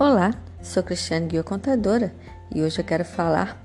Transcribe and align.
Olá, 0.00 0.30
sou 0.62 0.80
Cristiane 0.80 1.26
Guia 1.26 1.42
Contadora 1.42 2.14
e 2.54 2.62
hoje 2.62 2.78
eu 2.78 2.84
quero 2.84 3.04
falar 3.04 3.60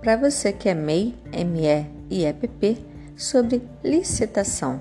para 0.00 0.16
você 0.16 0.52
que 0.52 0.68
é 0.68 0.74
MEI, 0.74 1.12
ME 1.44 1.90
e 2.08 2.24
EPP 2.24 2.86
sobre 3.16 3.68
licitação. 3.82 4.80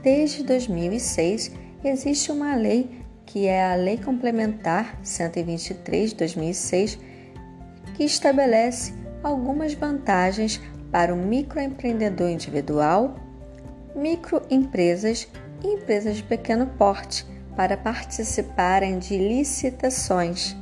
Desde 0.00 0.44
2006 0.44 1.50
existe 1.82 2.30
uma 2.30 2.54
lei 2.54 3.02
que 3.26 3.48
é 3.48 3.72
a 3.72 3.74
Lei 3.74 3.98
Complementar 3.98 4.96
123/2006 5.02 6.96
que 7.96 8.04
estabelece 8.04 8.94
algumas 9.24 9.74
vantagens 9.74 10.60
para 10.92 11.12
o 11.12 11.16
microempreendedor 11.16 12.30
individual, 12.30 13.16
microempresas 13.96 15.26
e 15.64 15.66
empresas 15.66 16.14
de 16.14 16.22
pequeno 16.22 16.68
porte 16.78 17.26
para 17.58 17.76
participarem 17.76 19.00
de 19.00 19.18
licitações. 19.18 20.56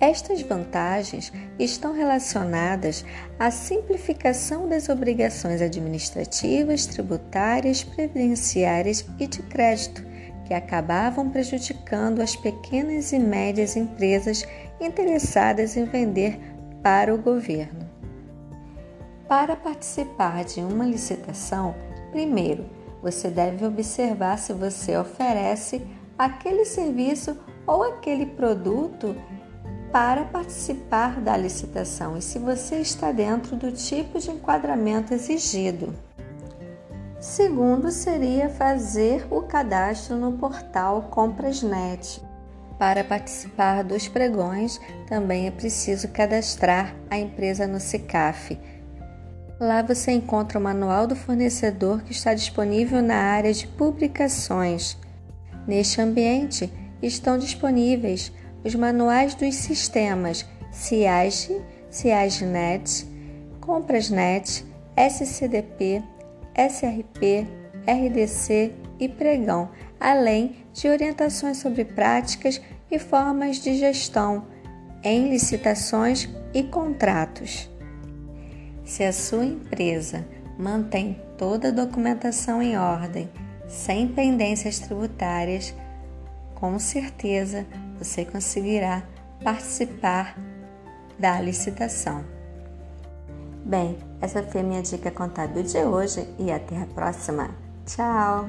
Estas 0.00 0.40
vantagens 0.40 1.30
estão 1.58 1.92
relacionadas 1.92 3.04
à 3.38 3.50
simplificação 3.50 4.66
das 4.66 4.88
obrigações 4.88 5.60
administrativas, 5.60 6.86
tributárias, 6.86 7.84
previdenciárias 7.84 9.04
e 9.20 9.26
de 9.26 9.42
crédito, 9.42 10.02
que 10.46 10.54
acabavam 10.54 11.28
prejudicando 11.28 12.22
as 12.22 12.34
pequenas 12.34 13.12
e 13.12 13.18
médias 13.18 13.76
empresas 13.76 14.42
interessadas 14.80 15.76
em 15.76 15.84
vender 15.84 16.40
para 16.82 17.14
o 17.14 17.18
governo. 17.18 17.86
Para 19.28 19.54
participar 19.54 20.46
de 20.46 20.60
uma 20.60 20.86
licitação, 20.86 21.74
primeiro, 22.10 22.64
você 23.04 23.28
deve 23.28 23.66
observar 23.66 24.38
se 24.38 24.54
você 24.54 24.96
oferece 24.96 25.86
aquele 26.18 26.64
serviço 26.64 27.36
ou 27.66 27.82
aquele 27.82 28.24
produto 28.24 29.14
para 29.92 30.24
participar 30.24 31.20
da 31.20 31.36
licitação 31.36 32.16
e 32.16 32.22
se 32.22 32.38
você 32.38 32.76
está 32.76 33.12
dentro 33.12 33.56
do 33.56 33.70
tipo 33.70 34.18
de 34.18 34.30
enquadramento 34.30 35.12
exigido. 35.12 35.94
Segundo 37.20 37.90
seria 37.90 38.48
fazer 38.48 39.26
o 39.30 39.42
cadastro 39.42 40.16
no 40.16 40.32
portal 40.32 41.02
Comprasnet. 41.10 42.22
Para 42.78 43.04
participar 43.04 43.84
dos 43.84 44.08
pregões, 44.08 44.80
também 45.06 45.46
é 45.46 45.50
preciso 45.50 46.08
cadastrar 46.08 46.96
a 47.10 47.18
empresa 47.18 47.66
no 47.66 47.78
SICAF 47.78 48.58
Lá 49.60 49.82
você 49.82 50.10
encontra 50.10 50.58
o 50.58 50.62
manual 50.62 51.06
do 51.06 51.14
fornecedor 51.14 52.02
que 52.02 52.12
está 52.12 52.34
disponível 52.34 53.00
na 53.00 53.16
área 53.16 53.52
de 53.52 53.66
publicações. 53.66 54.96
Neste 55.66 56.00
ambiente 56.00 56.72
estão 57.00 57.38
disponíveis 57.38 58.32
os 58.64 58.74
manuais 58.74 59.34
dos 59.34 59.54
sistemas 59.54 60.44
CIAGE, 60.72 61.62
CIAGENET, 61.88 63.06
ComprasNet, 63.60 64.64
SCDP, 64.96 66.02
SRP, 66.56 67.46
RDC 67.86 68.72
e 68.98 69.08
Pregão, 69.08 69.70
além 70.00 70.56
de 70.72 70.88
orientações 70.88 71.58
sobre 71.58 71.84
práticas 71.84 72.60
e 72.90 72.98
formas 72.98 73.58
de 73.58 73.76
gestão 73.76 74.46
em 75.02 75.30
licitações 75.30 76.28
e 76.52 76.62
contratos. 76.62 77.70
Se 78.84 79.02
a 79.02 79.12
sua 79.12 79.44
empresa 79.44 80.24
mantém 80.58 81.20
toda 81.38 81.68
a 81.68 81.72
documentação 81.72 82.62
em 82.62 82.76
ordem, 82.76 83.28
sem 83.66 84.06
pendências 84.08 84.78
tributárias, 84.78 85.74
com 86.54 86.78
certeza 86.78 87.66
você 87.98 88.24
conseguirá 88.24 89.02
participar 89.42 90.36
da 91.18 91.40
licitação. 91.40 92.24
Bem, 93.64 93.98
essa 94.20 94.42
foi 94.42 94.60
a 94.60 94.64
minha 94.64 94.82
dica 94.82 95.10
contábil 95.10 95.62
de 95.62 95.78
hoje 95.78 96.28
e 96.38 96.50
até 96.50 96.76
a 96.76 96.86
próxima. 96.86 97.50
Tchau! 97.86 98.48